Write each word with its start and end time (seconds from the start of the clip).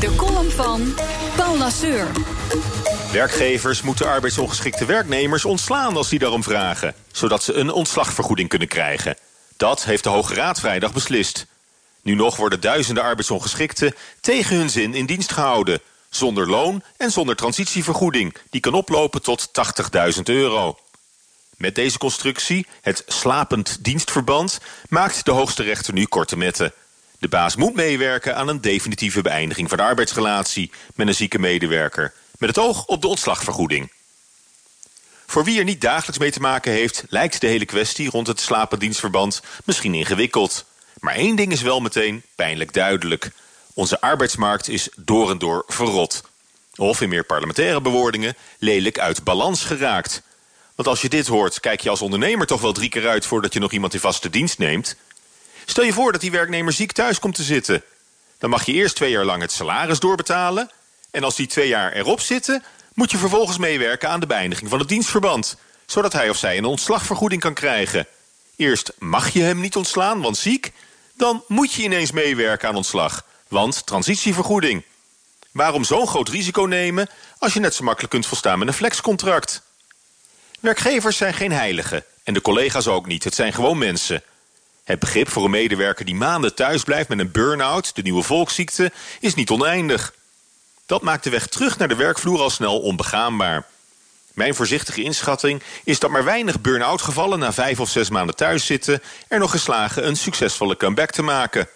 De 0.00 0.14
column 0.16 0.50
van 0.50 0.94
Paul 1.36 1.58
Lasseur. 1.58 2.06
Werkgevers 3.12 3.82
moeten 3.82 4.06
arbeidsongeschikte 4.06 4.84
werknemers 4.84 5.44
ontslaan 5.44 5.96
als 5.96 6.08
die 6.08 6.18
daarom 6.18 6.42
vragen, 6.42 6.94
zodat 7.12 7.42
ze 7.42 7.52
een 7.52 7.72
ontslagvergoeding 7.72 8.48
kunnen 8.48 8.68
krijgen. 8.68 9.16
Dat 9.56 9.84
heeft 9.84 10.04
de 10.04 10.08
Hoge 10.08 10.34
Raad 10.34 10.60
vrijdag 10.60 10.92
beslist. 10.92 11.46
Nu 12.02 12.14
nog 12.14 12.36
worden 12.36 12.60
duizenden 12.60 13.02
arbeidsongeschikten 13.02 13.94
tegen 14.20 14.56
hun 14.56 14.70
zin 14.70 14.94
in 14.94 15.06
dienst 15.06 15.32
gehouden, 15.32 15.80
zonder 16.10 16.48
loon 16.50 16.82
en 16.96 17.10
zonder 17.10 17.36
transitievergoeding, 17.36 18.34
die 18.50 18.60
kan 18.60 18.74
oplopen 18.74 19.22
tot 19.22 19.48
80.000 20.16 20.22
euro. 20.22 20.78
Met 21.56 21.74
deze 21.74 21.98
constructie, 21.98 22.66
het 22.80 23.02
slapend 23.06 23.84
dienstverband, 23.84 24.60
maakt 24.88 25.24
de 25.24 25.30
hoogste 25.30 25.62
rechter 25.62 25.92
nu 25.92 26.04
korte 26.04 26.36
metten. 26.36 26.72
De 27.20 27.28
baas 27.28 27.56
moet 27.56 27.74
meewerken 27.74 28.36
aan 28.36 28.48
een 28.48 28.60
definitieve 28.60 29.22
beëindiging 29.22 29.68
van 29.68 29.78
de 29.78 29.84
arbeidsrelatie 29.84 30.70
met 30.94 31.08
een 31.08 31.14
zieke 31.14 31.38
medewerker, 31.38 32.12
met 32.38 32.48
het 32.48 32.58
oog 32.58 32.86
op 32.86 33.00
de 33.00 33.08
ontslagvergoeding. 33.08 33.92
Voor 35.26 35.44
wie 35.44 35.58
er 35.58 35.64
niet 35.64 35.80
dagelijks 35.80 36.18
mee 36.18 36.30
te 36.30 36.40
maken 36.40 36.72
heeft, 36.72 37.04
lijkt 37.08 37.40
de 37.40 37.46
hele 37.46 37.64
kwestie 37.64 38.10
rond 38.10 38.26
het 38.26 38.40
slapendienstverband 38.40 39.42
misschien 39.64 39.94
ingewikkeld. 39.94 40.64
Maar 41.00 41.14
één 41.14 41.36
ding 41.36 41.52
is 41.52 41.62
wel 41.62 41.80
meteen 41.80 42.22
pijnlijk 42.34 42.72
duidelijk. 42.72 43.30
Onze 43.74 44.00
arbeidsmarkt 44.00 44.68
is 44.68 44.88
door 44.96 45.30
en 45.30 45.38
door 45.38 45.64
verrot. 45.66 46.22
Of 46.74 47.00
in 47.00 47.08
meer 47.08 47.24
parlementaire 47.24 47.80
bewoordingen, 47.80 48.36
lelijk 48.58 48.98
uit 48.98 49.24
balans 49.24 49.64
geraakt. 49.64 50.22
Want 50.74 50.88
als 50.88 51.00
je 51.00 51.08
dit 51.08 51.26
hoort, 51.26 51.60
kijk 51.60 51.80
je 51.80 51.90
als 51.90 52.02
ondernemer 52.02 52.46
toch 52.46 52.60
wel 52.60 52.72
drie 52.72 52.88
keer 52.88 53.08
uit 53.08 53.26
voordat 53.26 53.52
je 53.52 53.60
nog 53.60 53.72
iemand 53.72 53.94
in 53.94 54.00
vaste 54.00 54.30
dienst 54.30 54.58
neemt. 54.58 54.96
Stel 55.70 55.84
je 55.84 55.92
voor 55.92 56.12
dat 56.12 56.20
die 56.20 56.30
werknemer 56.30 56.72
ziek 56.72 56.92
thuis 56.92 57.18
komt 57.18 57.34
te 57.34 57.42
zitten. 57.42 57.82
Dan 58.38 58.50
mag 58.50 58.66
je 58.66 58.72
eerst 58.72 58.96
twee 58.96 59.10
jaar 59.10 59.24
lang 59.24 59.42
het 59.42 59.52
salaris 59.52 59.98
doorbetalen. 59.98 60.70
En 61.10 61.24
als 61.24 61.36
die 61.36 61.46
twee 61.46 61.68
jaar 61.68 61.92
erop 61.92 62.20
zitten, 62.20 62.62
moet 62.94 63.10
je 63.10 63.16
vervolgens 63.16 63.58
meewerken 63.58 64.08
aan 64.08 64.20
de 64.20 64.26
beëindiging 64.26 64.70
van 64.70 64.78
het 64.78 64.88
dienstverband. 64.88 65.56
Zodat 65.86 66.12
hij 66.12 66.28
of 66.28 66.36
zij 66.36 66.58
een 66.58 66.64
ontslagvergoeding 66.64 67.40
kan 67.40 67.54
krijgen. 67.54 68.06
Eerst 68.56 68.92
mag 68.98 69.28
je 69.28 69.42
hem 69.42 69.60
niet 69.60 69.76
ontslaan, 69.76 70.20
want 70.20 70.36
ziek. 70.36 70.72
Dan 71.14 71.44
moet 71.48 71.72
je 71.72 71.82
ineens 71.82 72.12
meewerken 72.12 72.68
aan 72.68 72.76
ontslag, 72.76 73.24
want 73.48 73.86
transitievergoeding. 73.86 74.84
Waarom 75.50 75.84
zo'n 75.84 76.08
groot 76.08 76.28
risico 76.28 76.62
nemen 76.62 77.08
als 77.38 77.52
je 77.52 77.60
net 77.60 77.74
zo 77.74 77.84
makkelijk 77.84 78.12
kunt 78.12 78.26
volstaan 78.26 78.58
met 78.58 78.68
een 78.68 78.74
flexcontract? 78.74 79.62
Werkgevers 80.60 81.16
zijn 81.16 81.34
geen 81.34 81.52
heiligen 81.52 82.04
en 82.24 82.34
de 82.34 82.40
collega's 82.40 82.86
ook 82.86 83.06
niet. 83.06 83.24
Het 83.24 83.34
zijn 83.34 83.52
gewoon 83.52 83.78
mensen. 83.78 84.22
Het 84.90 84.98
begrip 84.98 85.28
voor 85.28 85.44
een 85.44 85.50
medewerker 85.50 86.04
die 86.04 86.14
maanden 86.14 86.54
thuis 86.54 86.82
blijft 86.82 87.08
met 87.08 87.18
een 87.18 87.30
burn-out, 87.30 87.94
de 87.94 88.02
nieuwe 88.02 88.22
volksziekte, 88.22 88.92
is 89.20 89.34
niet 89.34 89.50
oneindig. 89.50 90.14
Dat 90.86 91.02
maakt 91.02 91.24
de 91.24 91.30
weg 91.30 91.46
terug 91.46 91.78
naar 91.78 91.88
de 91.88 91.94
werkvloer 91.94 92.40
al 92.40 92.50
snel 92.50 92.80
onbegaanbaar. 92.80 93.66
Mijn 94.32 94.54
voorzichtige 94.54 95.02
inschatting 95.02 95.62
is 95.84 95.98
dat 95.98 96.10
maar 96.10 96.24
weinig 96.24 96.60
burn-out 96.60 97.02
gevallen 97.02 97.38
na 97.38 97.52
vijf 97.52 97.80
of 97.80 97.88
zes 97.88 98.10
maanden 98.10 98.36
thuis 98.36 98.66
zitten 98.66 99.02
er 99.28 99.38
nog 99.38 99.50
geslagen 99.50 100.06
een 100.06 100.16
succesvolle 100.16 100.76
comeback 100.76 101.10
te 101.10 101.22
maken. 101.22 101.68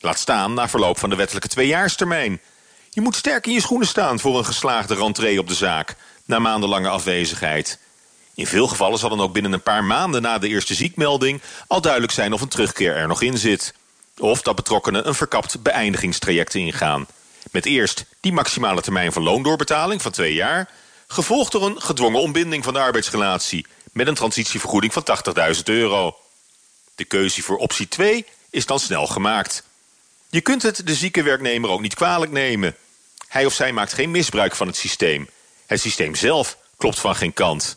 Laat 0.00 0.18
staan 0.18 0.54
na 0.54 0.68
verloop 0.68 0.98
van 0.98 1.10
de 1.10 1.16
wettelijke 1.16 1.48
tweejaarstermijn. 1.48 2.40
Je 2.90 3.00
moet 3.00 3.16
sterk 3.16 3.46
in 3.46 3.52
je 3.52 3.60
schoenen 3.60 3.88
staan 3.88 4.20
voor 4.20 4.38
een 4.38 4.44
geslaagde 4.44 4.94
rentree 4.94 5.38
op 5.38 5.48
de 5.48 5.54
zaak 5.54 5.94
na 6.24 6.38
maandenlange 6.38 6.88
afwezigheid. 6.88 7.78
In 8.34 8.46
veel 8.46 8.68
gevallen 8.68 8.98
zal 8.98 9.08
dan 9.08 9.20
ook 9.20 9.32
binnen 9.32 9.52
een 9.52 9.62
paar 9.62 9.84
maanden 9.84 10.22
na 10.22 10.38
de 10.38 10.48
eerste 10.48 10.74
ziekmelding 10.74 11.40
al 11.66 11.80
duidelijk 11.80 12.12
zijn 12.12 12.32
of 12.32 12.40
een 12.40 12.48
terugkeer 12.48 12.96
er 12.96 13.08
nog 13.08 13.22
in 13.22 13.38
zit. 13.38 13.74
Of 14.18 14.42
dat 14.42 14.56
betrokkenen 14.56 15.08
een 15.08 15.14
verkapt 15.14 15.62
beëindigingstraject 15.62 16.54
ingaan. 16.54 17.06
Met 17.50 17.66
eerst 17.66 18.04
die 18.20 18.32
maximale 18.32 18.80
termijn 18.80 19.12
van 19.12 19.22
loondoorbetaling 19.22 20.02
van 20.02 20.12
twee 20.12 20.34
jaar, 20.34 20.70
gevolgd 21.06 21.52
door 21.52 21.66
een 21.66 21.80
gedwongen 21.82 22.20
ontbinding 22.20 22.64
van 22.64 22.72
de 22.72 22.80
arbeidsrelatie 22.80 23.66
met 23.92 24.06
een 24.06 24.14
transitievergoeding 24.14 24.92
van 24.92 25.04
80.000 25.56 25.62
euro. 25.64 26.16
De 26.94 27.04
keuze 27.04 27.42
voor 27.42 27.56
optie 27.56 27.88
2 27.88 28.26
is 28.50 28.66
dan 28.66 28.80
snel 28.80 29.06
gemaakt. 29.06 29.62
Je 30.30 30.40
kunt 30.40 30.62
het 30.62 30.86
de 30.86 30.94
zieke 30.94 31.22
werknemer 31.22 31.70
ook 31.70 31.80
niet 31.80 31.94
kwalijk 31.94 32.32
nemen. 32.32 32.76
Hij 33.28 33.46
of 33.46 33.52
zij 33.52 33.72
maakt 33.72 33.92
geen 33.92 34.10
misbruik 34.10 34.56
van 34.56 34.66
het 34.66 34.76
systeem. 34.76 35.28
Het 35.66 35.80
systeem 35.80 36.14
zelf 36.14 36.56
klopt 36.76 36.98
van 37.00 37.16
geen 37.16 37.32
kant. 37.32 37.76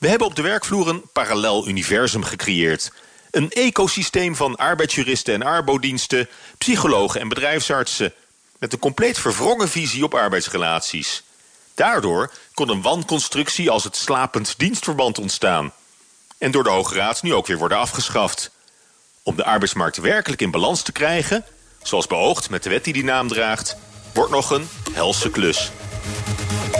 We 0.00 0.08
hebben 0.08 0.26
op 0.26 0.34
de 0.34 0.42
werkvloer 0.42 0.88
een 0.88 1.02
parallel 1.12 1.68
universum 1.68 2.24
gecreëerd. 2.24 2.92
Een 3.30 3.50
ecosysteem 3.50 4.36
van 4.36 4.56
arbeidsjuristen 4.56 5.34
en 5.34 5.42
arbodiensten, 5.42 6.28
psychologen 6.58 7.20
en 7.20 7.28
bedrijfsartsen. 7.28 8.12
Met 8.58 8.72
een 8.72 8.78
compleet 8.78 9.18
verwrongen 9.18 9.68
visie 9.68 10.04
op 10.04 10.14
arbeidsrelaties. 10.14 11.22
Daardoor 11.74 12.32
kon 12.54 12.68
een 12.68 12.82
wanconstructie 12.82 13.70
als 13.70 13.84
het 13.84 13.96
slapend 13.96 14.54
dienstverband 14.56 15.18
ontstaan. 15.18 15.72
En 16.38 16.50
door 16.50 16.64
de 16.64 16.70
Hoge 16.70 16.94
Raad 16.94 17.22
nu 17.22 17.34
ook 17.34 17.46
weer 17.46 17.58
worden 17.58 17.78
afgeschaft. 17.78 18.50
Om 19.22 19.36
de 19.36 19.44
arbeidsmarkt 19.44 19.96
werkelijk 19.96 20.40
in 20.40 20.50
balans 20.50 20.82
te 20.82 20.92
krijgen, 20.92 21.44
zoals 21.82 22.06
beoogd 22.06 22.50
met 22.50 22.62
de 22.62 22.70
wet 22.70 22.84
die 22.84 22.92
die 22.92 23.04
naam 23.04 23.28
draagt, 23.28 23.76
wordt 24.14 24.30
nog 24.30 24.50
een 24.50 24.68
helse 24.92 25.30
klus. 25.30 25.70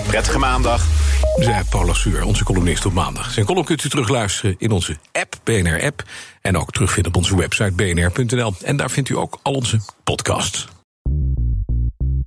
Prettige 0.06 0.38
maandag. 0.38 0.99
Zij 1.36 1.62
Paula 1.70 1.92
Suur, 1.92 2.24
onze 2.24 2.44
columnist 2.44 2.86
op 2.86 2.92
maandag. 2.92 3.30
Zijn 3.30 3.46
column 3.46 3.64
kunt 3.64 3.84
u 3.84 3.88
terugluisteren 3.88 4.54
in 4.58 4.70
onze 4.70 4.96
app, 5.12 5.38
BNR-app. 5.44 6.02
En 6.40 6.56
ook 6.56 6.72
terugvinden 6.72 7.12
op 7.12 7.18
onze 7.18 7.36
website 7.36 7.72
bnr.nl. 7.72 8.54
En 8.62 8.76
daar 8.76 8.90
vindt 8.90 9.08
u 9.08 9.16
ook 9.16 9.38
al 9.42 9.52
onze 9.52 9.80
podcasts. 10.04 10.68